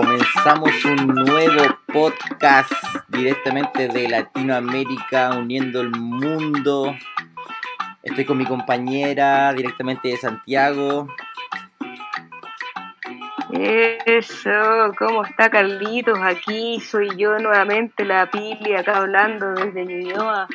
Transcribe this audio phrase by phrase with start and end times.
[0.00, 2.72] Comenzamos un nuevo podcast
[3.08, 6.96] directamente de Latinoamérica, uniendo el mundo.
[8.02, 11.06] Estoy con mi compañera directamente de Santiago.
[13.52, 14.50] Eso,
[14.98, 16.18] ¿cómo está Carlitos?
[16.22, 20.48] Aquí soy yo nuevamente, la Pili, acá hablando desde Ñuñoa,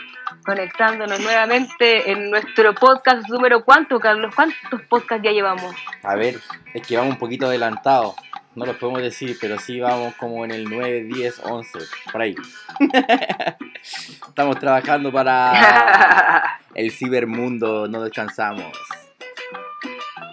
[0.44, 5.76] conectándonos nuevamente en nuestro podcast número cuánto, Carlos, ¿cuántos podcasts ya llevamos?
[6.02, 6.40] A ver,
[6.74, 8.16] es que vamos un poquito adelantado,
[8.56, 11.80] no lo podemos decir, pero sí vamos como en el 9, 10, 11,
[12.12, 12.36] por ahí.
[14.28, 18.72] Estamos trabajando para el cibermundo, no descansamos.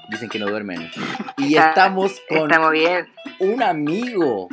[0.08, 0.90] Dicen que no duermen.
[1.38, 3.08] Y estamos con bien.
[3.38, 4.48] un amigo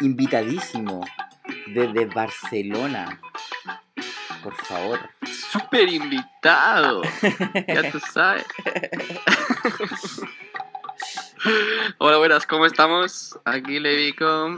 [0.00, 1.04] invitadísimo
[1.66, 3.20] desde Barcelona.
[4.42, 4.98] Por favor.
[5.50, 7.02] Súper invitado.
[7.68, 8.44] ya tú sabes.
[11.98, 13.38] Hola, buenas, ¿cómo estamos?
[13.44, 14.54] Aquí Levico,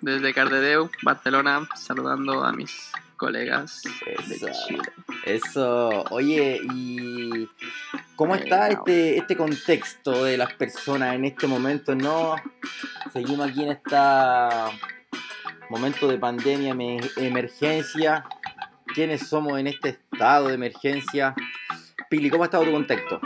[0.00, 4.46] desde Cardedeu, Barcelona, saludando a mis colegas Eso.
[4.46, 4.82] de Chile.
[5.24, 6.04] Eso.
[6.10, 7.48] Oye, ¿y
[8.14, 11.94] cómo está este, este contexto de las personas en este momento?
[11.96, 12.36] ¿No?
[13.12, 13.96] Seguimos aquí en este
[15.70, 18.24] momento de pandemia, me- emergencia.
[18.94, 21.34] ¿Quiénes somos en este estado de emergencia?
[22.08, 23.20] Pili, ¿cómo ha estado tu contexto?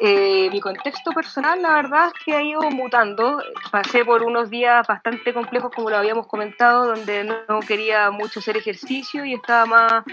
[0.00, 3.42] Eh, mi contexto personal, la verdad es que ha ido mutando.
[3.70, 8.56] Pasé por unos días bastante complejos, como lo habíamos comentado, donde no quería mucho hacer
[8.56, 10.04] ejercicio y estaba más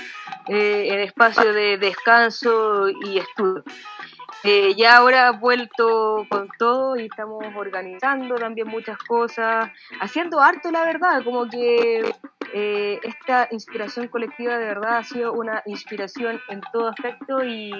[0.47, 3.63] eh, en espacio de descanso y estudio.
[4.47, 10.85] Eh, ya ahora vuelto con todo y estamos organizando también muchas cosas, haciendo harto, la
[10.85, 12.13] verdad, como que
[12.53, 17.71] eh, esta inspiración colectiva de verdad ha sido una inspiración en todo aspecto y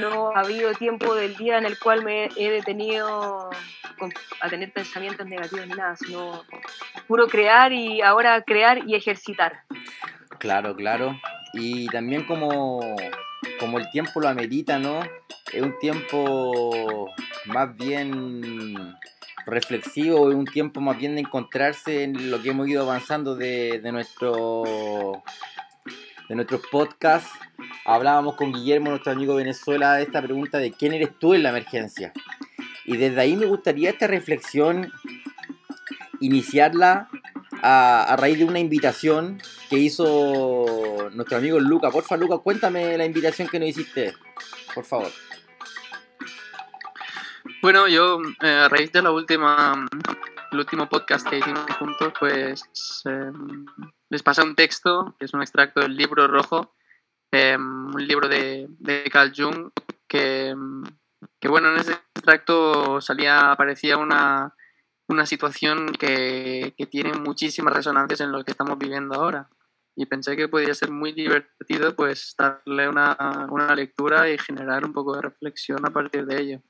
[0.00, 3.50] no ha habido tiempo del día en el cual me he detenido
[4.40, 6.44] a tener pensamientos negativos ni nada, sino
[7.06, 9.62] puro crear y ahora crear y ejercitar.
[10.38, 11.20] Claro, claro.
[11.52, 12.80] Y también como,
[13.58, 15.00] como el tiempo lo amerita, ¿no?
[15.52, 17.10] Es un tiempo
[17.46, 18.96] más bien
[19.46, 23.80] reflexivo, es un tiempo más bien de encontrarse en lo que hemos ido avanzando de,
[23.80, 25.22] de nuestro
[26.30, 27.28] de nuestros podcasts.
[27.84, 31.42] Hablábamos con Guillermo, nuestro amigo de Venezuela, de esta pregunta de quién eres tú en
[31.42, 32.12] la emergencia.
[32.84, 34.92] Y desde ahí me gustaría esta reflexión
[36.20, 37.08] iniciarla
[37.62, 41.90] a, raíz de una invitación que hizo nuestro amigo Luca.
[41.90, 44.14] Porfa, Luca, cuéntame la invitación que nos hiciste.
[44.72, 45.10] Por favor.
[47.60, 49.84] Bueno, yo eh, a raíz de la última,
[50.52, 52.62] el último podcast que hicimos juntos, pues
[53.06, 53.32] eh,
[54.10, 56.74] les pasé un texto, que es un extracto del libro rojo,
[57.32, 59.70] eh, un libro de, de Carl Jung,
[60.08, 60.54] que,
[61.40, 64.54] que bueno, en ese extracto salía, aparecía una,
[65.08, 69.48] una situación que, que tiene muchísimas resonancias en lo que estamos viviendo ahora.
[69.96, 73.16] Y pensé que podría ser muy divertido pues darle una,
[73.50, 76.62] una lectura y generar un poco de reflexión a partir de ello.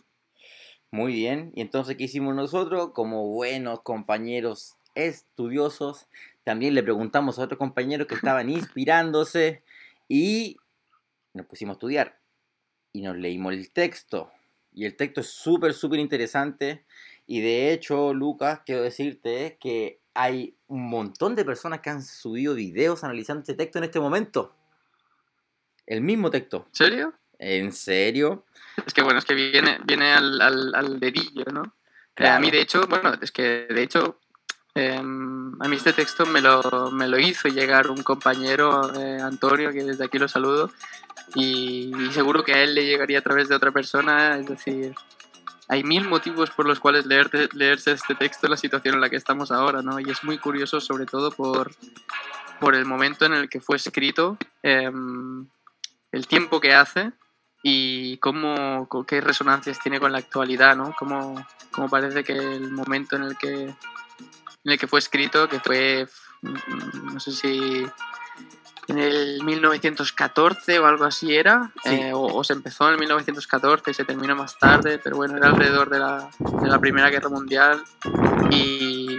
[0.91, 1.53] Muy bien.
[1.55, 2.91] Y entonces, ¿qué hicimos nosotros?
[2.93, 6.09] Como buenos compañeros estudiosos,
[6.45, 9.63] también le preguntamos a otros compañeros que estaban inspirándose
[10.09, 10.57] y
[11.35, 12.19] nos pusimos a estudiar.
[12.93, 14.33] Y nos leímos el texto.
[14.73, 16.85] Y el texto es súper, súper interesante.
[17.27, 22.55] Y de hecho, Lucas, quiero decirte que hay un montón de personas que han subido
[22.55, 24.55] videos analizando este texto en este momento.
[25.87, 26.67] El mismo texto.
[26.69, 27.15] ¿En serio?
[27.39, 28.45] ¿En serio?
[28.87, 31.75] Es que bueno, es que viene, viene al, al, al dedillo, ¿no?
[32.17, 34.20] Eh, a mí, de hecho, bueno, es que de hecho,
[34.75, 39.71] em, a mí este texto me lo, me lo hizo llegar un compañero, eh, Antonio,
[39.71, 40.71] que desde aquí lo saludo,
[41.35, 44.95] y, y seguro que a él le llegaría a través de otra persona, es decir,
[45.71, 49.09] hay mil motivos por los cuales leerte, leerse este texto en la situación en la
[49.09, 50.01] que estamos ahora, ¿no?
[50.01, 51.71] Y es muy curioso, sobre todo por,
[52.59, 55.47] por el momento en el que fue escrito, em,
[56.11, 57.13] el tiempo que hace
[57.63, 60.93] y cómo, qué resonancias tiene con la actualidad, ¿no?
[60.99, 63.73] Cómo, cómo parece que el momento en el que,
[64.65, 66.07] en el que fue escrito, que fue,
[66.43, 67.87] mm, no sé si
[68.89, 71.91] en el 1914 o algo así era, Sí.
[71.95, 75.37] eh, o, o se empezó en el 1914 y se terminó más tarde, pero bueno,
[75.37, 77.83] era alrededor de la, de la Primera Guerra Mundial
[78.51, 79.17] y,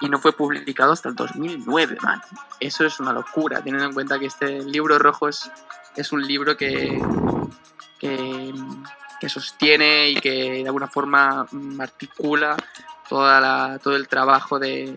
[0.00, 2.20] y no fue publicado hasta el 2009, man.
[2.60, 5.50] Eso es una locura, teniendo en cuenta que este libro rojo es,
[5.96, 7.00] es un libro que,
[7.98, 8.52] que,
[9.18, 12.54] que sostiene y que de alguna forma mm, articula
[13.08, 14.96] toda la, todo el trabajo de,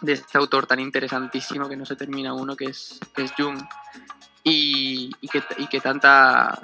[0.00, 3.60] de este autor tan interesantísimo que no se termina uno, que es, que es Jung.
[4.46, 6.58] Y, que, y que tanta,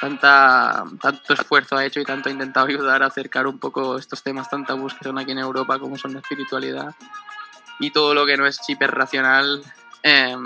[0.00, 4.22] tanta, tanto esfuerzo ha hecho y tanto ha intentado ayudar a acercar un poco estos
[4.22, 6.94] temas tan tabús que son aquí en Europa, como son la espiritualidad
[7.78, 9.62] y todo lo que no es hiper racional,
[10.02, 10.44] em,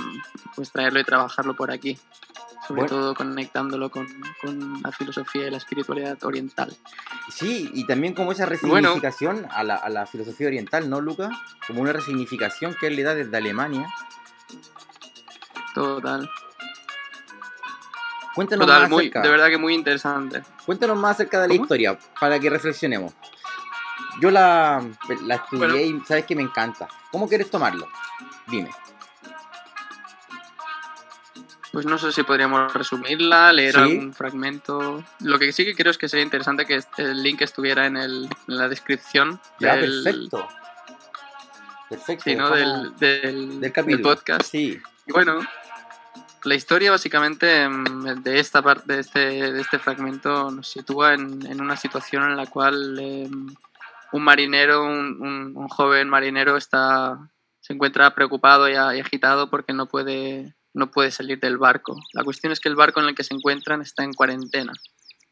[0.55, 1.99] pues traerlo y trabajarlo por aquí.
[2.71, 2.97] Sobre Bueno.
[2.97, 4.07] todo conectándolo con,
[4.41, 6.73] con la filosofía y la espiritualidad oriental.
[7.29, 8.77] Sí, y también como esa Bueno.
[8.91, 11.31] resignificación a, la, a la filosofía oriental, ¿no, Luca?
[11.67, 13.89] Como una resignificación que él le da desde Alemania.
[15.75, 16.31] Total.
[18.37, 19.23] Cuéntanos Total, más muy, acerca.
[19.23, 20.43] de verdad que muy interesante.
[20.65, 21.65] Cuéntanos más acerca de la ¿Cómo?
[21.65, 23.13] historia, para que reflexionemos.
[24.21, 24.81] Yo la,
[25.25, 25.77] la estudié Bueno.
[25.77, 26.87] y sabes que me encanta.
[27.11, 27.89] ¿Cómo quieres tomarlo?
[28.47, 28.71] Dime.
[31.73, 33.81] Pues no sé si podríamos resumirla, leer Sí.
[33.81, 35.05] algún fragmento.
[35.21, 38.25] Lo que sí que creo es que sería interesante que el link estuviera en, el,
[38.49, 40.49] en la descripción Ya, del, perfecto.
[41.89, 42.25] Perfecto.
[42.25, 42.51] sí, ¿no?
[42.51, 44.43] del, del, del podcast.
[44.51, 45.41] Sí, Y bueno,
[46.45, 49.19] la historia básicamente mm, de esta parte, de este,
[49.53, 53.29] de este fragmento, nos sitúa en, en una situación en la cual eh,
[54.13, 57.19] un marinero, un, un- un joven marinero, está,
[57.61, 61.97] se encuentra preocupado y agitado porque no puede, no puede salir del barco.
[62.13, 64.73] La cuestión es que el barco en el que se encuentran está en cuarentena.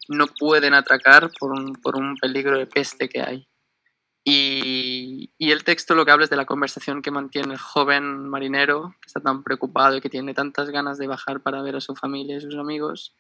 [0.09, 3.49] No pueden atracar por un, por un peligro de peste que hay.
[4.25, 8.29] Y, y el texto lo que habla es de la conversación que mantiene el joven
[8.29, 11.81] marinero, que está tan preocupado y que tiene tantas ganas de bajar para ver a
[11.81, 13.17] su familia y sus amigos,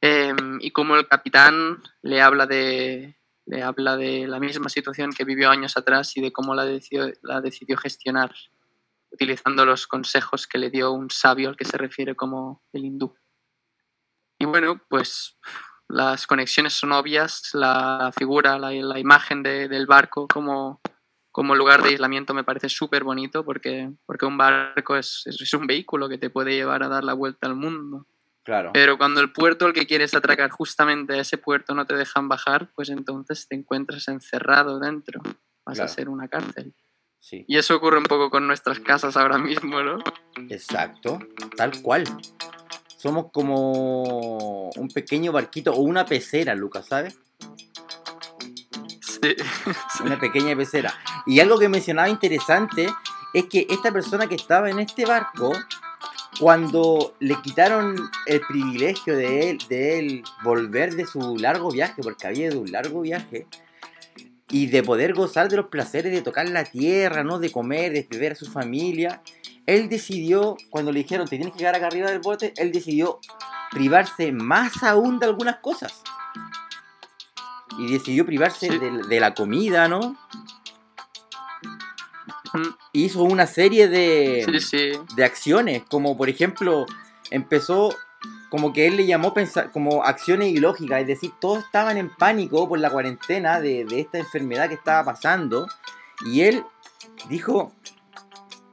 [0.00, 5.24] em, y cómo el capitán le habla de, le habla de la misma situación que
[5.24, 8.32] vivió años atrás y de cómo la decidió, la decidió gestionar,
[9.12, 13.14] utilizando los consejos que le dio un sabio al que se refiere como el hindú.
[14.38, 15.38] Y bueno, pues
[15.88, 20.80] las conexiones son obvias, la figura, la, la imagen de- del barco como,
[21.30, 25.66] como lugar de aislamiento me parece súper bonito porque, porque un barco es, es- un
[25.66, 28.06] vehículo que te puede llevar a dar la vuelta al mundo.
[28.44, 28.70] claro.
[28.72, 32.28] Pero cuando el puerto al que quieres atracar justamente a ese puerto no te dejan
[32.28, 35.20] bajar, pues entonces te encuentras encerrado dentro.
[35.64, 35.84] Vas Claro.
[35.84, 36.74] a ser una cárcel.
[37.22, 39.98] Sí, Y eso ocurre un poco con nuestras casas ahora mismo, ¿no?
[40.50, 41.20] exacto.
[41.56, 42.02] Tal cual.
[42.96, 47.18] Somos como un pequeño barquito o una pecera, Lucas, ¿sabes?
[49.22, 49.36] Sí.
[50.04, 50.92] Una pequeña pecera.
[51.26, 52.88] Y algo que mencionaba interesante
[53.32, 55.52] es que esta persona que estaba en este barco,
[56.40, 62.26] cuando le quitaron el privilegio de él, de él volver de su largo viaje, porque
[62.26, 63.46] había de un largo viaje,
[64.52, 67.40] y de poder gozar de los placeres de tocar la tierra, ¿no?
[67.40, 69.20] De comer, de ver a su familia,
[69.66, 73.18] él decidió, cuando le dijeron te tienes que quedar acá arriba del bote, él decidió
[73.70, 76.02] privarse más aún de algunas cosas.
[77.78, 78.78] Y decidió privarse Sí.
[78.78, 80.16] de, de la comida, ¿no?
[82.92, 84.92] Hizo una serie de, Sí, sí.
[85.16, 86.84] de acciones, como por ejemplo,
[87.30, 87.96] empezó
[88.52, 92.68] como que él le llamó pensar, como acciones ilógicas, es decir, todos estaban en pánico
[92.68, 95.66] por la cuarentena de, de esta enfermedad que estaba pasando,
[96.26, 96.62] y él
[97.30, 97.72] dijo,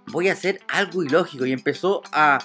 [0.07, 2.39] voy a hacer algo ilógico, y empezó a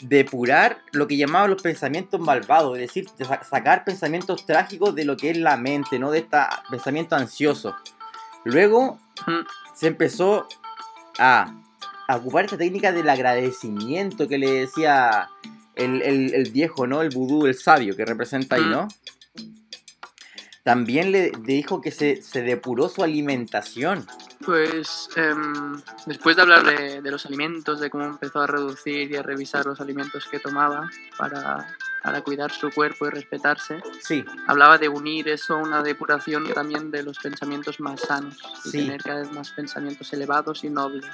[0.00, 5.04] depurar lo que llamaba los pensamientos malvados, es decir, de sa- sacar pensamientos trágicos de
[5.04, 6.38] lo que es la mente, no de este
[6.70, 7.74] pensamiento ansioso.
[8.44, 8.96] Luego
[9.74, 10.46] se empezó
[11.18, 11.52] a,
[12.06, 15.28] a ocupar esta técnica del agradecimiento que le decía
[15.76, 17.02] el, el- el viejo, ¿no?
[17.02, 18.62] El vudú, el sabio que representa ahí.
[18.64, 18.88] ¿no?
[20.62, 24.06] También le dijo que se, se depuró su alimentación.
[24.44, 29.16] Pues em, después de hablar de, de los alimentos, de cómo empezó a reducir y
[29.16, 34.78] a revisar los alimentos que tomaba para, para cuidar su cuerpo y respetarse, Sí, hablaba
[34.78, 38.78] de unir eso a una depuración también de los pensamientos más sanos y Sí.
[38.78, 41.06] tener cada vez más pensamientos elevados y nobles.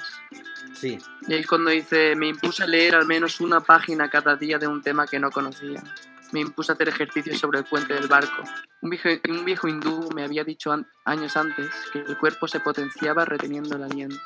[0.73, 4.35] sí, Y ahí es cuando dice, me impuse a leer al menos una página cada
[4.35, 5.83] día de un tema que no conocía.
[6.31, 8.43] Me impuse a hacer ejercicios sobre el puente del barco.
[8.81, 12.59] Un viejo, un viejo hindú me había dicho an- años antes que el cuerpo se
[12.59, 14.19] potenciaba reteniendo el aliento.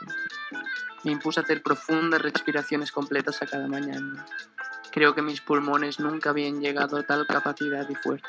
[1.03, 4.25] Me impuse a hacer profundas respiraciones completas a cada mañana.
[4.91, 8.27] Creo que mis pulmones nunca habían llegado a tal capacidad y fuerza.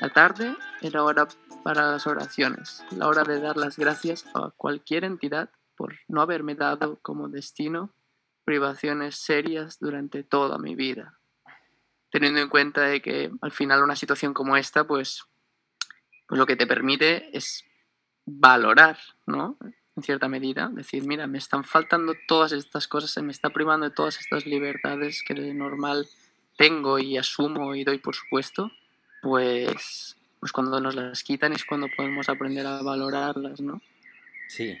[0.00, 1.26] La tarde era hora
[1.64, 6.54] para las oraciones, la hora de dar las gracias a cualquier entidad por no haberme
[6.54, 7.92] dado como destino
[8.44, 11.18] privaciones serias durante toda mi vida.
[12.10, 15.24] Teniendo en cuenta de que al final una situación como esta, pues,
[16.26, 17.64] pues lo que te permite es
[18.24, 19.58] valorar, ¿no?
[19.98, 23.88] En cierta medida, decir, mira, me están faltando todas estas cosas, se me está privando
[23.88, 26.06] de todas estas libertades que de normal
[26.56, 28.70] tengo y asumo y doy por supuesto,
[29.22, 33.82] pues, pues cuando nos las quitan es cuando podemos aprender a valorarlas, ¿no?
[34.46, 34.78] sí.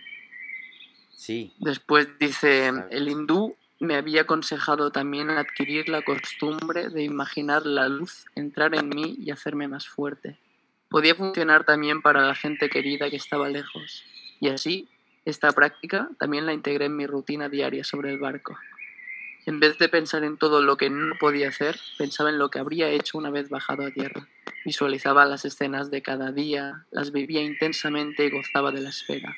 [1.16, 7.88] Sí, Después dice, el hindú me había aconsejado también adquirir la costumbre de imaginar la
[7.88, 10.38] luz entrar en mí y hacerme más fuerte.
[10.88, 14.04] Podía funcionar también para la gente querida que estaba lejos.
[14.40, 14.88] Y así,
[15.30, 18.56] esta práctica también la integré en mi rutina diaria sobre el barco.
[19.44, 22.58] En vez de pensar en todo lo que no podía hacer, pensaba en lo que
[22.58, 24.26] habría hecho una vez bajado a tierra.
[24.64, 29.36] Visualizaba las escenas de cada día, las vivía intensamente y gozaba de la espera.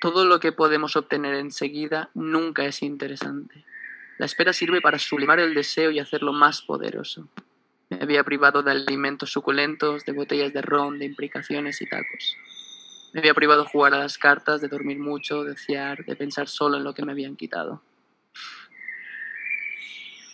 [0.00, 3.64] Todo lo que podemos obtener enseguida nunca es interesante.
[4.18, 7.28] La espera sirve para sublimar el deseo y hacerlo más poderoso.
[7.88, 12.36] Me había privado de alimentos suculentos, de botellas de ron, de implicaciones y tacos.
[13.14, 16.48] Me había privado de jugar a las cartas, de dormir mucho, de ciar, de pensar
[16.48, 17.80] solo en lo que me habían quitado.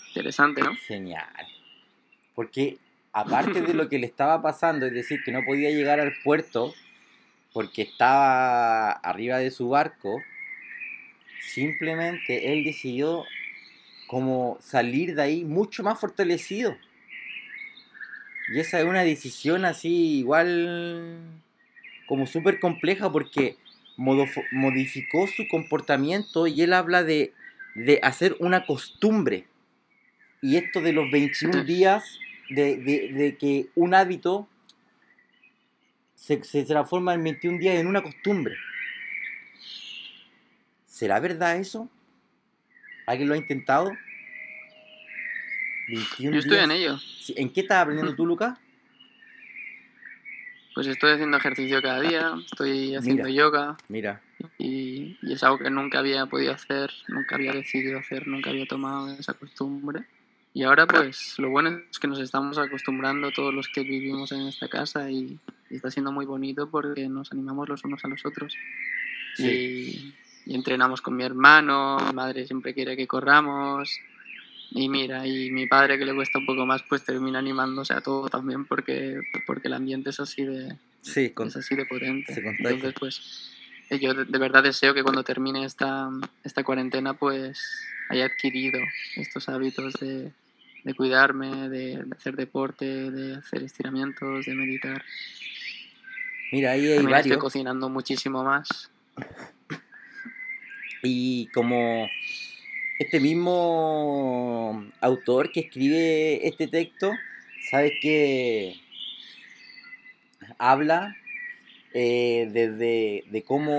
[0.09, 0.75] Interesante, ¿no?
[0.77, 1.47] Genial.
[2.35, 2.79] Porque
[3.13, 6.73] aparte de lo que le estaba pasando, es decir, que no podía llegar al puerto
[7.53, 10.23] porque estaba arriba de su barco,
[11.53, 13.25] simplemente él decidió
[14.07, 16.75] como salir de ahí mucho más fortalecido.
[18.49, 21.43] Y esa es una decisión así igual
[22.11, 23.57] como súper compleja porque
[23.97, 27.33] modificó su comportamiento y él habla de,
[27.77, 29.47] de, hacer una costumbre.
[30.43, 34.49] Y esto de los 21 días, de, de, de que un hábito
[36.17, 38.57] se, se transforma en 21 días en una costumbre.
[40.87, 41.89] ¿Será verdad eso?
[43.07, 43.93] ¿Alguien lo ha intentado?
[46.19, 46.99] Yo estoy en ello.
[47.37, 48.59] ¿En qué estás aprendiendo tú, Lucas?
[50.81, 53.77] Pues estoy haciendo ejercicio cada día, estoy haciendo yoga.
[53.91, 54.23] Mira.
[54.57, 58.65] Y, y, es algo que nunca había podido hacer, nunca había decidido hacer, nunca había
[58.65, 60.07] tomado esa costumbre.
[60.55, 64.49] Y ahora pues lo bueno es que nos estamos acostumbrando todos los que vivimos en
[64.49, 68.57] esta casa y, está siendo muy bonito porque nos animamos los unos a los otros.
[69.37, 70.15] Y,
[70.47, 74.01] entrenamos con mi hermano, mi madre siempre quiere que corramos.
[74.73, 78.01] Y mira, y mi padre que le cuesta un poco más, pues termina animándose a
[78.01, 82.33] todo también porque, porque el ambiente es así de, sí, es así de potente.
[82.37, 83.51] Entonces, pues
[84.01, 86.09] yo de, de, verdad deseo que cuando termine esta,
[86.45, 88.79] esta cuarentena, pues haya adquirido
[89.17, 90.31] estos hábitos de,
[90.85, 95.05] de cuidarme, de, hacer deporte, de hacer estiramientos, de meditar.
[96.53, 97.27] Mira, ahí hay También varios.
[97.27, 98.91] Estoy cocinando muchísimo más.
[101.03, 102.09] Y como
[103.01, 107.11] este mismo autor que escribe este texto,
[107.71, 108.75] sabes que
[110.59, 111.17] habla
[111.95, 113.73] eh, desde de cómo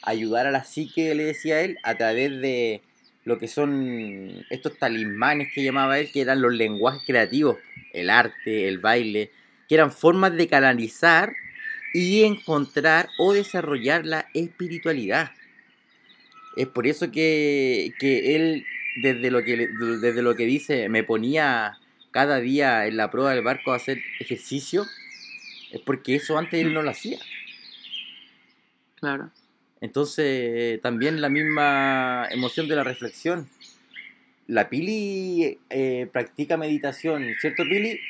[0.00, 2.80] ayudar a la psique, le decía él, a través de
[3.24, 7.58] lo que son estos talismanes que llamaba él, que eran los lenguajes creativos,
[7.92, 9.30] el arte, el baile,
[9.68, 11.34] que eran formas de canalizar
[11.92, 15.32] y encontrar o desarrollar la espiritualidad.
[16.56, 18.64] Es por eso que, él,
[19.02, 19.68] desde lo que,
[20.00, 21.78] desde lo que dice, me ponía
[22.10, 24.86] cada día en la prueba del barco a hacer ejercicio,
[25.70, 27.18] es porque eso antes él no lo hacía.
[28.94, 29.30] Claro.
[29.82, 33.48] Entonces, también la misma emoción de la reflexión.
[34.46, 38.00] La Pili eh, practica meditación, ¿cierto, Pili?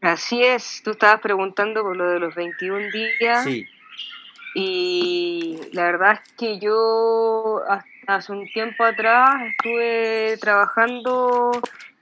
[0.00, 3.44] Así es, tú estabas preguntando por lo de los 21 días.
[3.44, 3.66] Sí.
[4.54, 11.52] Y la verdad es que yo hasta hace un tiempo atrás estuve trabajando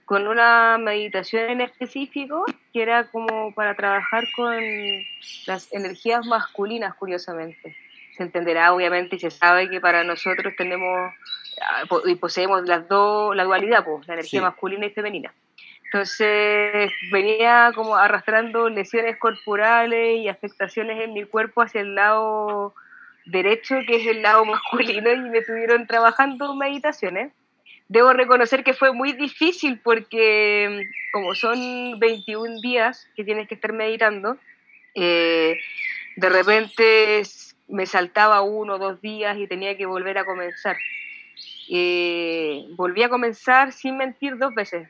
[0.05, 4.55] con una meditación en específico que era como para trabajar con
[5.45, 7.75] las energías masculinas, curiosamente.
[8.15, 11.13] Se entenderá, obviamente, y se sabe que para nosotros tenemos
[11.61, 15.33] ah, y poseemos las dos, la dualidad, pues, la energía masculina y femenina.
[15.91, 22.73] Entonces venía como arrastrando lesiones corporales y afectaciones en mi cuerpo hacia el lado
[23.25, 27.31] derecho, que es el lado masculino, y me estuvieron trabajando meditaciones
[27.89, 33.73] debo reconocer que fue muy difícil porque como son 21 días que tienes que estar
[33.73, 34.37] meditando,
[34.95, 35.57] eh,
[36.15, 37.23] de repente
[37.67, 40.75] me saltaba uno o dos días y tenía que volver a comenzar.
[41.69, 44.87] Eh, volví a comenzar sin mentir dos veces.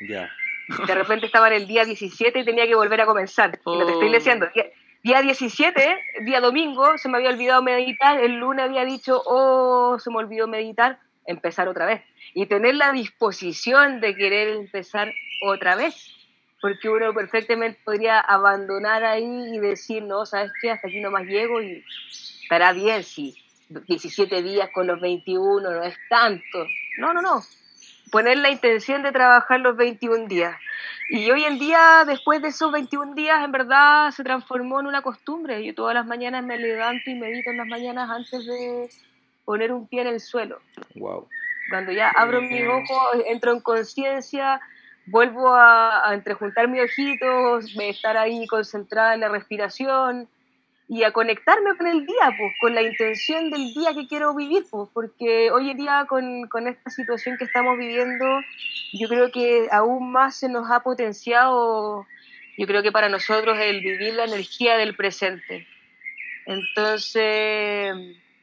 [0.00, 0.30] Ya.
[0.86, 3.58] De repente estaba en el día 17 y tenía que volver a comenzar.
[3.64, 4.12] Y lo que estoy oh.
[4.12, 4.66] diciendo, día,
[5.02, 10.10] día 17, día domingo, se me había olvidado meditar, el lunes había dicho, oh, se
[10.10, 12.02] me olvidó meditar, empezar otra vez
[12.34, 15.10] y tener la disposición de querer empezar
[15.42, 16.14] otra vez,
[16.60, 20.70] porque uno perfectamente podría abandonar ahí y decir, no, ¿sabes qué?
[20.70, 21.82] Hasta aquí nomás llego y
[22.42, 23.34] estará bien si
[23.68, 26.66] 17 días con los 21 no es tanto.
[26.98, 27.42] No, no, no.
[28.10, 30.56] Poner la intención de trabajar los 21 días.
[31.10, 35.02] Y hoy en día, después de esos 21 días, en verdad se transformó en una
[35.02, 35.64] costumbre.
[35.64, 38.88] Yo todas las mañanas me levanto y medito en las mañanas antes de,
[39.46, 40.60] poner un pie en el suelo.
[40.96, 41.26] Wow.
[41.70, 44.60] Cuando ya abro mis ojos, entro en conciencia,
[45.06, 50.28] vuelvo a, a entrejuntar mis ojitos, estar ahí concentrada en la respiración
[50.88, 54.64] y a conectarme con el día, pues, con la intención del día que quiero vivir,
[54.70, 58.24] pues, porque hoy en día con, con esta situación que estamos viviendo,
[58.92, 62.06] yo creo que aún más se nos ha potenciado,
[62.56, 65.66] yo creo que para nosotros el vivir la energía del presente.
[66.46, 67.92] Entonces,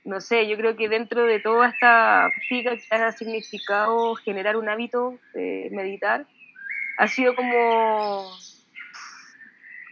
[0.03, 4.67] no sé, yo creo que dentro de toda esta práctica que ha significado generar un
[4.67, 6.25] hábito de meditar,
[6.97, 8.29] ha sido como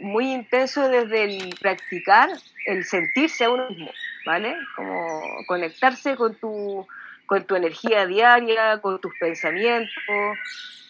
[0.02, 2.30] muy intenso desde el practicar,
[2.66, 3.92] el sentirse a uno mismo,
[4.26, 4.56] ¿vale?
[4.76, 6.88] Como conectarse con tu,
[7.26, 9.94] con tu energía diaria, con tus pensamientos,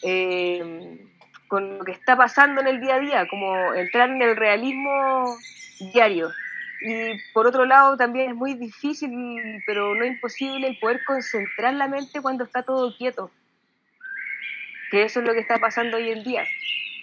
[0.04, 1.00] eh,
[1.48, 5.38] con lo que está pasando en el día a día, como entrar en el realismo
[5.94, 6.32] diario.
[6.84, 9.12] Y por otro lado también es muy difícil,
[9.68, 13.30] pero no imposible, el poder concentrar la mente cuando está todo quieto.
[14.90, 16.44] Que eso es lo que está pasando hoy en día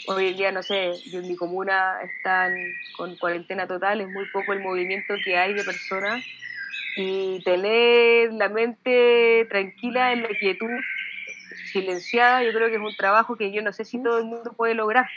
[0.06, 2.54] hoy en día, no sé, yo en mi comuna están
[2.96, 6.24] con cuarentena total, es muy poco el movimiento que hay de personas
[6.96, 10.68] y tener la mente tranquila en la quietud,
[11.72, 14.52] silenciada, yo creo que es un trabajo que yo no sé si todo el mundo
[14.56, 15.08] puede lograr.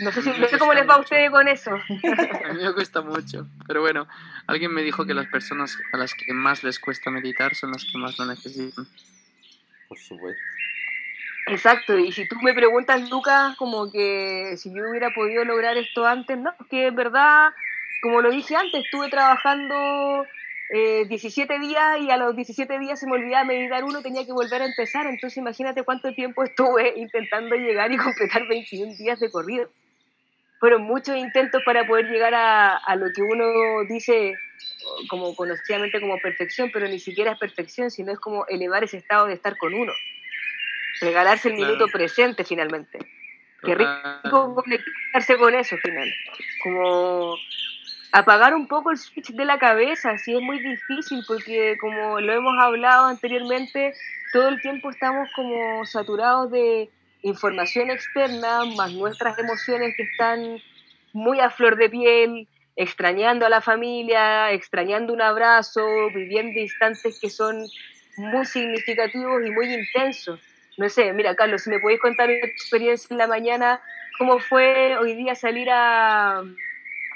[0.00, 1.72] No sé, si, no sé cómo les va a ustedes con eso.
[2.44, 3.48] A mí me cuesta mucho.
[3.66, 4.06] Pero bueno,
[4.46, 7.84] alguien me dijo que las personas a las que más les cuesta meditar son las
[7.84, 8.86] que más lo necesitan.
[9.88, 10.40] Por supuesto.
[11.50, 16.04] Exacto, y si tú me preguntas, Lucas, como que si yo hubiera podido lograr esto
[16.04, 17.50] antes, no, que en verdad,
[18.02, 20.26] como lo dije antes, estuve trabajando
[20.68, 24.32] eh, 17 días y a los 17 días se me olvidaba meditar uno, tenía que
[24.32, 29.30] volver a empezar, entonces imagínate cuánto tiempo estuve intentando llegar y completar 21 días de
[29.30, 29.70] corrido.
[30.60, 34.34] Fueron muchos intentos para poder llegar a, a lo que uno dice
[35.08, 39.26] como conocidamente como perfección, pero ni siquiera es perfección, sino es como elevar ese estado
[39.26, 39.92] de estar con uno
[41.00, 42.98] regalarse el minuto presente finalmente.
[43.62, 46.12] Qué rico conectarse con eso final.
[46.62, 47.36] Como
[48.12, 52.32] apagar un poco el switch de la cabeza, sí es muy difícil porque como lo
[52.32, 53.94] hemos hablado anteriormente,
[54.32, 56.88] todo el tiempo estamos como saturados de
[57.22, 60.62] información externa, más nuestras emociones que están
[61.12, 67.28] muy a flor de piel, extrañando a la familia, extrañando un abrazo, viviendo instantes que
[67.28, 67.66] son
[68.16, 70.40] muy significativos y muy intensos
[70.78, 73.80] no sé, mira, Carlos, si me podéis contar tu experiencia en la mañana,
[74.16, 76.42] ¿cómo fue hoy día salir a,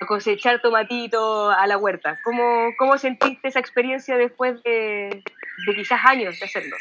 [0.08, 2.18] cosechar tomatito a la huerta?
[2.24, 5.22] ¿Cómo, ¿Cómo sentiste esa experiencia después de,
[5.66, 6.76] de quizás años de hacerlo?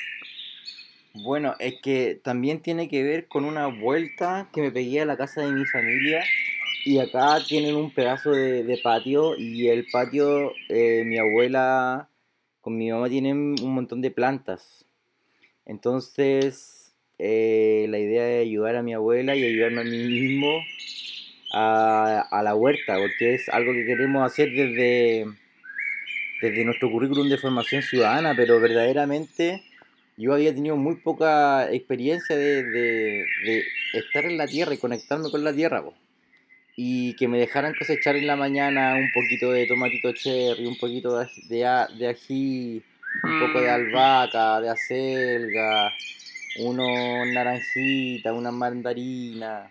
[1.13, 5.17] Bueno, es que también tiene que ver con una vuelta que me pegué a la
[5.17, 6.23] casa de mi familia
[6.83, 12.09] y acá tienen un pedazo de, patio y el patio, eh, mi abuela
[12.59, 14.87] con mi mamá tienen un montón de plantas
[15.65, 20.47] entonces, eh, la idea es ayudar a mi abuela y ayudarme a mí mismo
[21.53, 25.25] a, la huerta, porque es algo que queremos hacer desde,
[26.41, 29.61] desde nuestro currículum de formación ciudadana, pero verdaderamente
[30.17, 33.25] yo había tenido muy poca experiencia de,
[33.93, 35.83] estar en la tierra y conectarme con la tierra.
[36.75, 41.19] Y que me dejaran cosechar en la mañana un poquito de tomatito cherry, un poquito
[41.19, 42.81] de, de ají,
[43.23, 43.73] un poco de mm.
[43.73, 45.93] albahaca, de acelga,
[46.59, 49.69] unos naranjitas, una mandarina.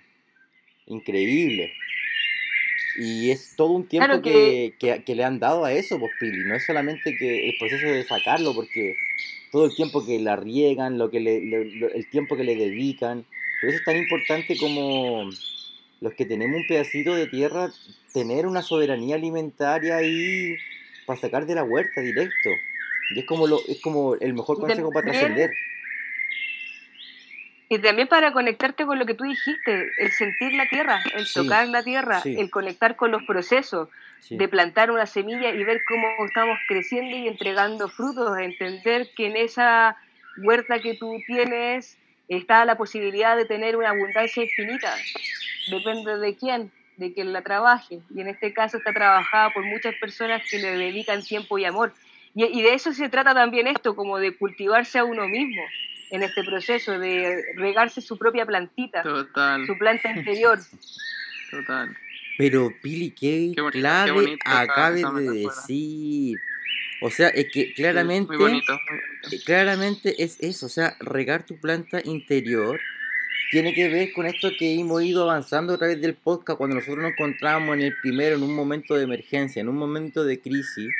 [0.86, 1.72] Increíble.
[2.96, 4.74] Y es todo un tiempo que...
[4.78, 6.44] Que, le han dado a eso, pues Pili.
[6.44, 8.96] No es solamente que el proceso de sacarlo, porque
[9.52, 13.24] todo el tiempo que la riegan, lo que le, el tiempo que le dedican.
[13.60, 15.30] Pero eso es tan importante como
[16.00, 17.70] los que tenemos un pedacito de tierra,
[18.12, 20.56] tener una soberanía alimentaria ahí
[21.06, 22.50] para sacar de la huerta directo.
[23.14, 25.50] Y es como, lo, es como el mejor consejo para trascender.
[27.68, 31.68] Y también para conectarte con lo que tú dijiste, el sentir la tierra, el tocar
[31.68, 33.88] la tierra, el conectar con los procesos
[34.28, 39.36] de plantar una semilla y ver cómo estamos creciendo y entregando frutos, entender que en
[39.36, 39.96] esa
[40.42, 41.96] huerta que tú tienes
[42.28, 44.94] está la posibilidad de tener una abundancia infinita.
[45.70, 48.00] Depende de quién, de quien la trabaje.
[48.14, 51.92] Y en este caso está trabajada por muchas personas que le dedican tiempo y amor.
[52.34, 55.62] Y, de eso se trata también esto, como de cultivarse a uno mismo
[56.10, 60.58] en este proceso, de regarse su propia plantita, su planta interior.
[61.50, 61.96] Total.
[62.38, 66.38] Pero Pili, qué, clave acabes de decir.
[67.02, 72.78] O sea, es que claramente, eh, claramente es eso, o sea, regar tu planta interior
[73.50, 77.02] tiene que ver con esto que hemos ido avanzando a través del podcast cuando nosotros
[77.02, 80.94] nos encontramos en el primero, en un momento de emergencia, en un momento de crisis,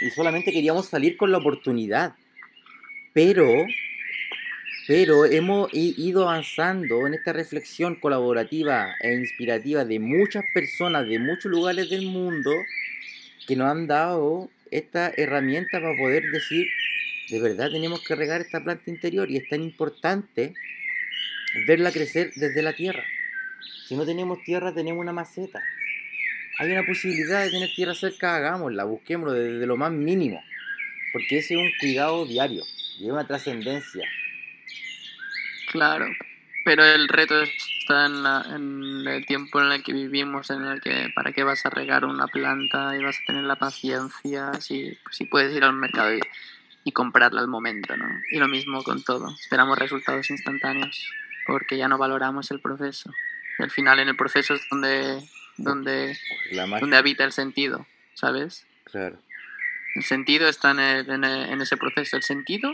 [0.00, 2.14] y solamente queríamos salir con la oportunidad.
[3.12, 3.46] Pero,
[4.86, 11.50] pero hemos ido avanzando en esta reflexión colaborativa e inspirativa de muchas personas de muchos
[11.50, 12.50] lugares del mundo
[13.46, 16.66] que nos han dado esta herramienta para poder decir,
[17.30, 20.54] de verdad tenemos que regar esta planta interior y es tan importante
[21.66, 23.04] verla crecer desde la tierra.
[23.86, 25.62] Si no tenemos tierra, tenemos una maceta.
[26.58, 30.42] Hay una posibilidad de tener tierra cerca, hagámosla, busquémoslo desde lo más mínimo.
[31.12, 32.64] Porque ese es un cuidado diario,
[32.98, 34.08] lleva una trascendencia.
[35.70, 36.06] Claro,
[36.64, 41.32] pero el reto está en, el tiempo en el que vivimos, en el que para
[41.32, 45.54] qué vas a regar una planta y vas a tener la paciencia, si, si puedes
[45.54, 46.20] ir al mercado y,
[46.84, 48.06] y comprarla al momento, ¿no?
[48.30, 51.04] Y lo mismo con todo, esperamos resultados instantáneos
[51.46, 53.12] porque ya no valoramos el proceso.
[53.58, 55.18] Y al final en el proceso es donde,
[55.56, 56.18] donde,
[56.52, 58.66] donde habita el sentido, ¿sabes?
[58.84, 59.18] Claro.
[59.94, 62.16] El sentido está en, en, ese proceso.
[62.16, 62.72] El sentido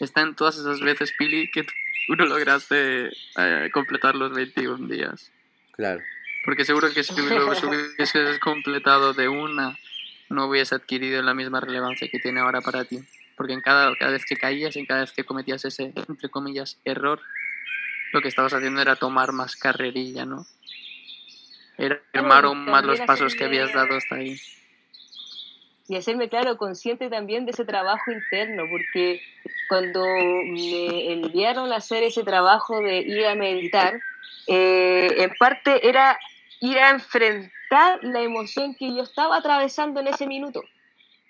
[0.00, 1.66] está en todas esas veces, Pili, que
[2.08, 5.30] uno lograste eh, completar los 21 días.
[5.72, 6.02] Claro.
[6.44, 9.76] Porque seguro que si lo hubieses completado de una,
[10.28, 13.00] no hubiese adquirido la misma relevancia que tiene ahora para ti.
[13.36, 16.78] Porque en cada, cada vez que caías, en cada vez que cometías ese, entre comillas,
[16.84, 17.20] error,
[18.12, 20.46] lo que estabas haciendo era tomar más carrerilla, ¿no?
[21.78, 24.36] Era firmar más los pasos que habías dado hasta ahí.
[25.88, 29.20] Y hacerme, claro, consciente también de ese trabajo interno, porque
[29.68, 34.00] cuando me enviaron a hacer ese trabajo de ir a meditar,
[34.48, 36.18] eh, en parte era
[36.60, 40.62] ir a enfrentar la emoción que yo estaba atravesando en ese minuto.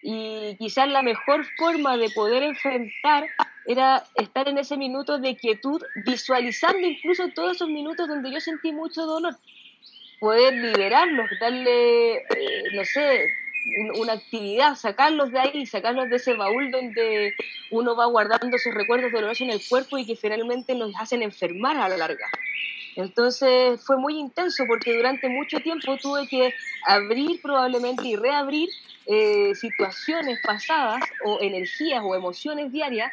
[0.03, 3.27] Y quizás la mejor forma de poder enfrentar
[3.67, 8.73] era estar en ese minuto de quietud, visualizando incluso todos esos minutos donde yo sentí
[8.73, 9.37] mucho dolor.
[10.19, 13.27] Poder liberarlos, darle, eh, no sé,
[13.99, 17.35] una actividad, sacarlos de ahí, sacarlos de ese baúl donde
[17.71, 21.77] uno va guardando sus recuerdos dolorosos en el cuerpo y que finalmente nos hacen enfermar
[21.77, 22.27] a la larga.
[22.97, 26.55] Entonces fue muy intenso porque durante mucho tiempo tuve que
[26.87, 28.71] abrir probablemente y reabrir
[29.07, 33.13] eh, situaciones pasadas o energías o emociones diarias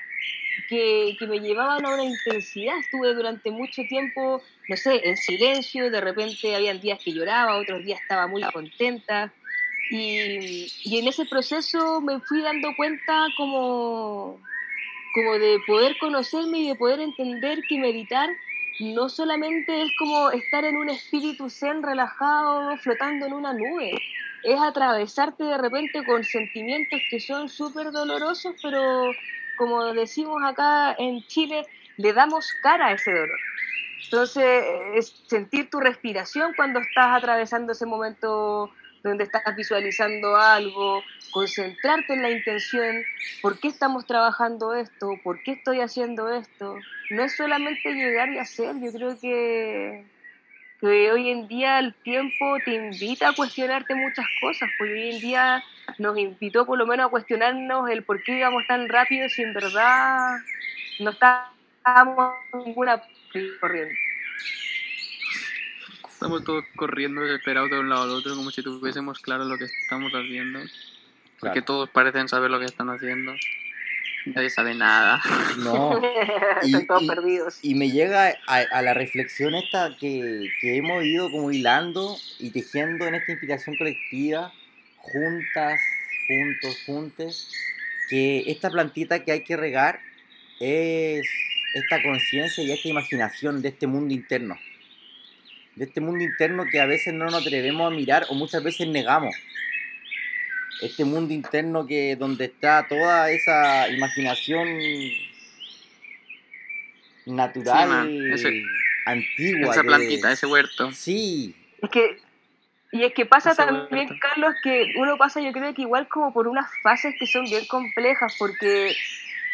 [0.68, 2.78] que, me llevaban a una intensidad.
[2.78, 7.84] Estuve durante mucho tiempo, no sé, en silencio, de repente habían días que lloraba, otros
[7.84, 9.34] días estaba muy contenta.
[9.90, 14.40] Y, y en ese proceso me fui dando cuenta como,
[15.14, 18.30] como de poder conocerme y de poder entender que meditar
[18.80, 23.92] no solamente es como estar en un espíritu zen relajado, flotando en una nube,
[24.44, 29.12] es atravesarte de repente con sentimientos que son súper dolorosos, pero
[29.56, 31.66] como decimos acá en Chile,
[31.98, 33.40] le damos cara a ese dolor.
[34.04, 34.64] Entonces,
[34.96, 38.72] es sentir tu respiración cuando estás atravesando ese momento
[39.04, 43.04] donde estás visualizando algo, concentrarte en la intención,
[43.42, 46.80] por qué estamos trabajando esto, por qué estoy haciendo esto.
[47.10, 50.06] No es solamente llegar y hacer, yo creo que,
[50.80, 55.20] que hoy en día el tiempo te invita a cuestionarte muchas cosas, porque hoy en
[55.20, 55.64] día
[55.98, 59.54] nos invitó por lo menos a cuestionarnos el por qué íbamos tan rápido si en
[59.54, 60.38] verdad
[61.00, 62.34] no estábamos
[62.66, 63.02] ninguna
[63.60, 63.96] corriente.
[66.10, 69.66] Estamos todos corriendo desesperados de un lado al otro como si tuviésemos claro lo que
[69.66, 70.60] estamos haciendo.
[71.40, 73.34] Porque todos parecen saber lo que están haciendo.
[74.26, 75.22] Nadie sabe nada.
[75.58, 76.02] No.
[76.62, 77.60] Están todos perdidos.
[77.62, 83.06] Y me llega a, la reflexión esta que, que, hemos ido como hilando y tejiendo
[83.06, 84.54] en esta inspiración colectiva,
[85.04, 85.80] juntas,
[86.28, 87.52] juntos, juntes,
[88.10, 90.00] que esta plantita que hay que regar
[90.60, 91.28] es
[91.76, 94.58] esta conciencia y esta imaginación de este mundo interno
[95.76, 98.88] de este mundo interno que a veces no nos atrevemos a mirar o muchas veces
[98.88, 99.36] negamos.
[100.82, 104.68] Este mundo interno que donde está toda esa imaginación
[107.26, 108.34] natural,
[109.06, 109.72] antigua.
[109.72, 110.92] Esa plantita, ese huerto.
[110.92, 111.56] Sí.
[111.82, 112.18] Es que,
[112.94, 116.48] y es que pasa también, Carlos, que uno pasa yo creo que igual como por
[116.48, 118.96] unas fases que son bien complejas, porque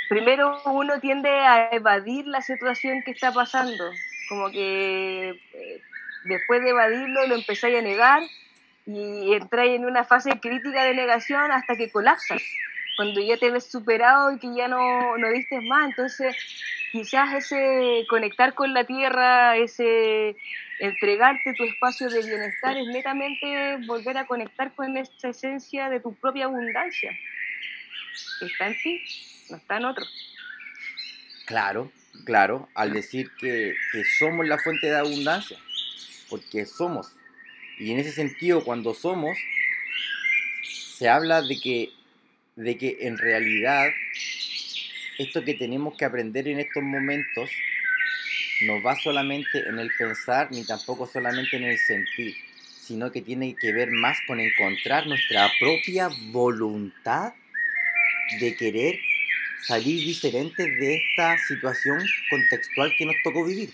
[0.10, 3.94] primero uno tiende a evadir la situación que está pasando,
[4.28, 5.82] como que eh,
[6.26, 8.24] después de evadirlo lo empezáis a negar
[8.86, 12.42] y entráis en una fase crítica de negación hasta que colapsas,
[12.98, 16.36] cuando ya te ves superado y que ya no, no diste más, entonces
[16.92, 20.36] quizás ese conectar con la tierra, ese
[20.80, 26.14] entregarte tu espacio de bienestar es netamente volver a conectar con esa esencia de tu
[26.16, 27.12] propia abundancia.
[28.42, 29.02] Está en ti,
[29.50, 30.06] no está en otro.
[31.46, 31.92] Claro,
[32.26, 35.58] claro, al decir que, que somos la fuente de abundancia
[36.30, 37.16] porque somos.
[37.78, 39.38] Y en ese sentido, cuando somos,
[40.64, 41.90] se habla de que
[42.56, 43.90] de que en realidad
[45.20, 47.50] esto que tenemos que aprender en estos momentos
[48.62, 52.36] no va solamente en el pensar ni tampoco solamente en el sentir,
[52.82, 57.34] sino que tiene que ver más con encontrar nuestra propia voluntad
[58.40, 59.00] de querer
[59.62, 63.70] salir diferentes de esta situación contextual que nos tocó vivir.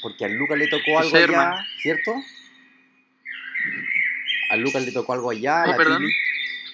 [0.00, 2.14] Porque a Lucas le tocó algo allá, ¿cierto?
[4.50, 5.76] A Lucas le tocó algo allá, a la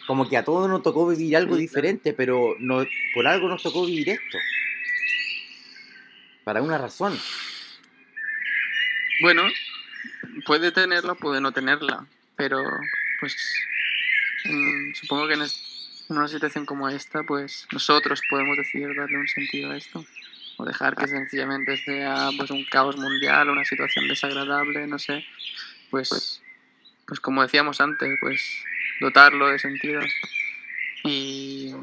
[0.06, 3.86] como que a todos nos tocó vivir algo diferente, pero no, por algo nos tocó
[3.86, 4.38] vivir esto.
[6.44, 7.18] Para una razón.
[9.22, 9.44] Bueno,
[10.44, 12.62] puede tenerla, puede no tenerla, pero
[13.20, 13.34] pues
[15.00, 15.42] supongo que en,
[16.08, 20.04] una situación como esta, pues nosotros podemos decidir darle un sentido a esto
[20.58, 25.24] o dejar que sencillamente sea pues un caos mundial, una situación desagradable, no sé,
[25.90, 26.42] pues
[27.06, 28.40] pues como decíamos antes, pues
[29.00, 30.00] dotarlo de sentido.
[31.04, 31.74] Y,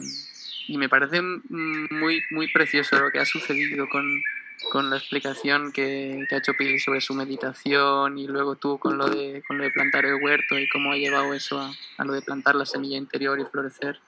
[0.67, 4.21] y me parece muy muy precioso lo que ha sucedido con
[4.69, 9.10] con la explicación que, ha hecho Pili sobre su meditación y luego tú con lo
[9.10, 11.60] de, con lo de plantar el huerto y cómo ha llevado eso
[11.97, 14.00] a, lo de plantar la semilla interior y florecer.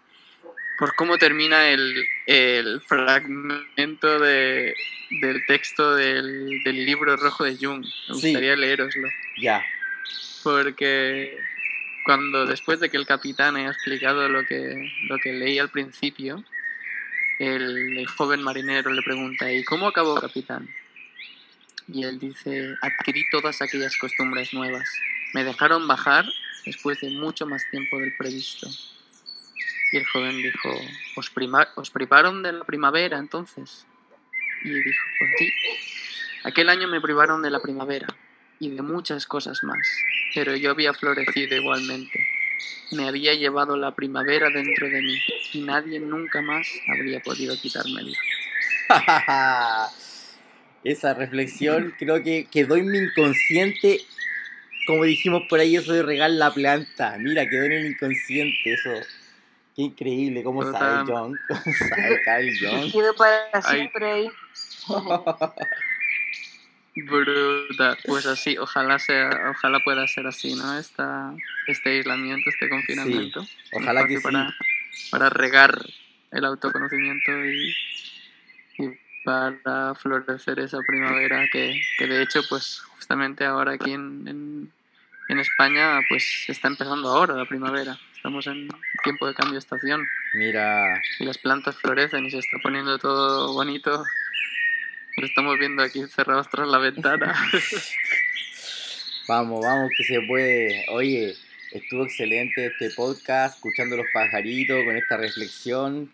[0.77, 4.73] Por cómo termina el, el fragmento de,
[5.21, 7.85] del texto del, del, libro rojo de Jung.
[8.09, 9.07] Me gustaría leeroslo.
[9.41, 9.63] Ya.
[10.43, 11.37] Porque
[12.03, 16.43] cuando después de que el capitán haya explicado lo que, lo que leí al principio,
[17.39, 20.69] el, joven marinero le pregunta, ¿y cómo acabó, capitán?
[21.87, 24.89] Y él dice, adquirí todas aquellas costumbres nuevas.
[25.33, 26.25] Me dejaron bajar
[26.65, 28.67] después de mucho más tiempo del previsto.
[29.91, 30.69] Y el joven dijo,
[31.15, 31.31] ¿os,
[31.75, 33.85] ¿os privaron de la primavera entonces?
[34.63, 35.53] Y dijo, pues sí.
[36.45, 38.07] Aquel año me privaron de la primavera
[38.59, 39.87] y de muchas cosas más,
[40.33, 42.19] pero yo había florecido igualmente
[42.93, 45.17] me había llevado la primavera dentro de mí
[45.53, 48.17] y nadie nunca más habría podido quitármela.
[50.83, 54.01] Esa reflexión creo que quedó en mi inconsciente.
[54.85, 57.15] Como dijimos por ahí, eso de regar la planta.
[57.17, 58.89] Mira, quedó en el inconsciente eso.
[59.75, 61.39] Qué increíble, cómo sabe John.
[61.47, 62.91] Cómo sabe Carl John.
[62.91, 64.29] Quedó para siempre ahí.
[66.95, 67.97] Bruta.
[68.05, 70.77] Pues así, ojalá sea, ojalá pueda ser así, ¿no?
[70.77, 71.33] Esta,
[71.67, 73.45] este aislamiento, este confinamiento.
[73.73, 74.53] ojalá que para,
[75.09, 75.75] Para regar
[76.31, 77.75] el autoconocimiento y,
[79.25, 84.71] para florecer esa primavera que, que, de hecho, pues justamente ahora aquí en, en,
[85.29, 87.97] en España, pues está empezando ahora la primavera.
[88.15, 88.67] Estamos en
[89.03, 90.05] tiempo de cambio de estación.
[90.33, 91.01] Mira.
[91.19, 94.03] Y las plantas florecen y se está poniendo todo bonito
[95.17, 97.33] lo estamos viendo aquí encerrados tras la ventana.
[99.27, 100.85] vamos, vamos, que se puede.
[100.91, 101.35] Oye,
[101.71, 106.11] estuvo excelente este podcast, escuchando los pajaritos con esta reflexión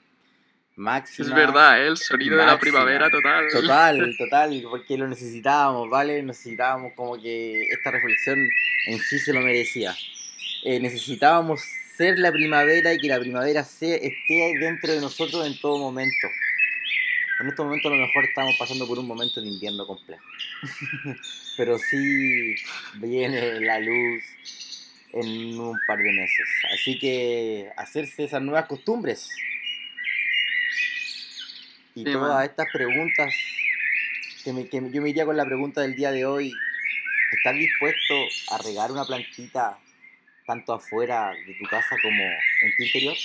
[0.75, 1.29] máxima.
[1.29, 1.87] Es verdad, ¿eh?
[1.87, 3.47] el sonido de la primavera total.
[3.51, 6.21] Total, total, porque lo necesitábamos, ¿vale?
[6.21, 8.47] Necesitábamos como que esta reflexión
[8.87, 9.95] en sí se lo merecía.
[10.65, 11.61] Eh, necesitábamos
[11.95, 13.99] ser la primavera y que la primavera esté
[14.59, 16.27] dentro de nosotros en todo momento
[17.39, 20.23] en este momento a lo mejor estamos pasando por un momento de invierno complejo.
[21.57, 22.55] Pero sí
[22.95, 24.23] viene la luz
[25.13, 26.47] en un par de meses.
[26.73, 29.29] Así que hacerse esas nuevas costumbres.
[31.95, 33.33] Y todas estas preguntas,
[34.43, 36.53] que, me, que yo me iría con la pregunta del día de hoy,
[37.37, 38.15] ¿estás dispuesto
[38.51, 39.79] a regar una plantita
[40.45, 43.15] tanto afuera de tu casa como en tu interior?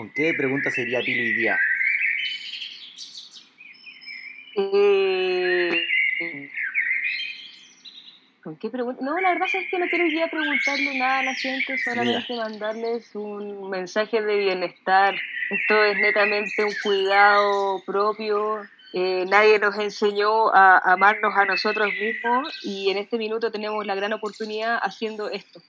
[0.00, 1.58] ¿Con qué pregunta sería Pili hoy día?
[4.56, 5.78] Eh,
[8.42, 9.04] ¿Con qué pregunta?
[9.04, 13.14] No, la verdad es que no quiero ya preguntarle nada a la gente, solamente mandarles
[13.14, 15.14] un mensaje de bienestar.
[15.50, 18.62] Esto es netamente un cuidado propio.
[18.94, 23.94] Eh, nadie nos enseñó a amarnos a nosotros mismos y en este minuto tenemos la
[23.94, 25.60] gran oportunidad haciendo esto.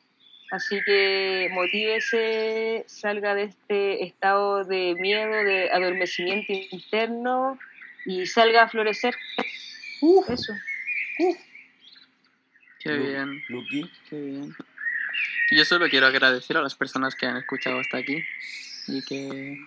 [0.52, 7.58] Así que motívese, salga de este estado de miedo, de adormecimiento interno
[8.06, 9.16] y salga a florecer.
[10.28, 10.54] Eso.
[12.80, 13.42] Qué bien.
[13.48, 13.90] Lucky.
[14.10, 14.56] Qué bien.
[15.52, 18.22] Yo solo quiero agradecer a las personas que han escuchado hasta aquí
[18.88, 19.58] y que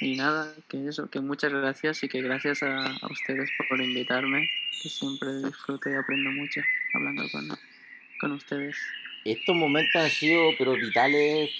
[0.00, 4.48] y nada, que eso, que muchas gracias y que gracias a, a ustedes por, invitarme,
[4.82, 6.62] que siempre disfruto y aprendo mucho
[6.94, 7.48] hablando con,
[8.20, 8.76] con ustedes
[9.24, 11.50] estos momentos han sido pero vitales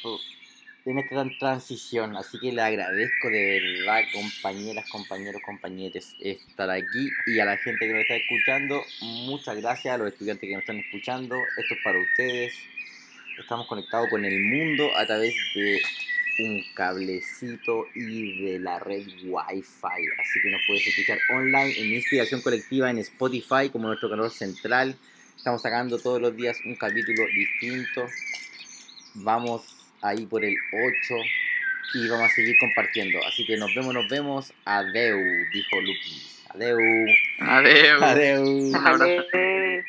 [0.85, 7.39] en esta transición, así que le agradezco de verdad, compañeras, compañeros, compañeros, estar aquí y
[7.41, 10.79] a la gente que nos está escuchando, muchas gracias a los estudiantes que nos están
[10.79, 12.55] escuchando, esto es para ustedes.
[13.39, 15.81] estamos conectados con el mundo a través de
[16.39, 20.03] un cablecito y de la red Wi-Fi.
[20.21, 24.97] Así que nos puedes escuchar online en Inspiración Colectiva en Spotify como nuestro canal central.
[25.39, 28.09] Estamos sacando todos los días un capítulo distinto.
[29.15, 29.63] Vamos
[30.03, 31.15] ahí por el 8
[31.95, 33.21] y vamos a seguir compartiendo.
[33.25, 34.53] Así que nos vemos, nos vemos.
[34.65, 35.17] Adeu,
[35.53, 36.23] dijo Lupi.
[36.49, 36.79] Adeu.
[37.39, 38.03] Adeu.
[38.03, 38.73] Adeu.
[38.73, 39.85] Vale.